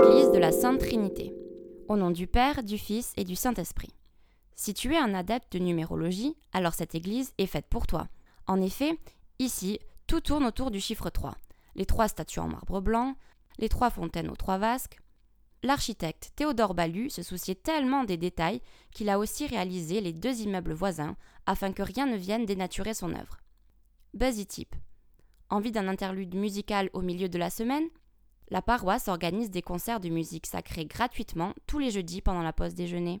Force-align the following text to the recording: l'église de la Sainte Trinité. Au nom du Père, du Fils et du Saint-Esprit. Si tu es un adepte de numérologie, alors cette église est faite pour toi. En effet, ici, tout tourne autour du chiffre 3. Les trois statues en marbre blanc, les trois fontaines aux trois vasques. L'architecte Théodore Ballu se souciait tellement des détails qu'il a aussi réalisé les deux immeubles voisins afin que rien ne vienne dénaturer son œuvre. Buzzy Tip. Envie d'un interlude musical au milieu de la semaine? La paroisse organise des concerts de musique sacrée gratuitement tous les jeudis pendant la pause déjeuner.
l'église 0.00 0.30
de 0.30 0.38
la 0.38 0.52
Sainte 0.52 0.78
Trinité. 0.78 1.34
Au 1.88 1.96
nom 1.96 2.10
du 2.10 2.26
Père, 2.26 2.62
du 2.62 2.78
Fils 2.78 3.12
et 3.16 3.24
du 3.24 3.34
Saint-Esprit. 3.34 3.92
Si 4.54 4.72
tu 4.72 4.94
es 4.94 4.98
un 4.98 5.12
adepte 5.12 5.52
de 5.52 5.58
numérologie, 5.58 6.36
alors 6.52 6.74
cette 6.74 6.94
église 6.94 7.32
est 7.38 7.46
faite 7.46 7.66
pour 7.68 7.86
toi. 7.86 8.06
En 8.46 8.60
effet, 8.60 8.96
ici, 9.38 9.80
tout 10.06 10.20
tourne 10.20 10.44
autour 10.44 10.70
du 10.70 10.80
chiffre 10.80 11.10
3. 11.10 11.34
Les 11.74 11.86
trois 11.86 12.06
statues 12.06 12.38
en 12.38 12.48
marbre 12.48 12.80
blanc, 12.80 13.16
les 13.58 13.68
trois 13.68 13.90
fontaines 13.90 14.30
aux 14.30 14.36
trois 14.36 14.58
vasques. 14.58 14.98
L'architecte 15.64 16.30
Théodore 16.36 16.74
Ballu 16.74 17.10
se 17.10 17.22
souciait 17.22 17.56
tellement 17.56 18.04
des 18.04 18.16
détails 18.16 18.60
qu'il 18.92 19.08
a 19.10 19.18
aussi 19.18 19.46
réalisé 19.46 20.00
les 20.00 20.12
deux 20.12 20.42
immeubles 20.42 20.74
voisins 20.74 21.16
afin 21.46 21.72
que 21.72 21.82
rien 21.82 22.06
ne 22.06 22.16
vienne 22.16 22.46
dénaturer 22.46 22.94
son 22.94 23.12
œuvre. 23.14 23.38
Buzzy 24.14 24.46
Tip. 24.46 24.76
Envie 25.50 25.72
d'un 25.72 25.88
interlude 25.88 26.36
musical 26.36 26.88
au 26.92 27.00
milieu 27.00 27.28
de 27.28 27.38
la 27.38 27.50
semaine? 27.50 27.88
La 28.50 28.62
paroisse 28.62 29.08
organise 29.08 29.50
des 29.50 29.60
concerts 29.60 30.00
de 30.00 30.08
musique 30.08 30.46
sacrée 30.46 30.86
gratuitement 30.86 31.52
tous 31.66 31.78
les 31.78 31.90
jeudis 31.90 32.22
pendant 32.22 32.42
la 32.42 32.54
pause 32.54 32.74
déjeuner. 32.74 33.20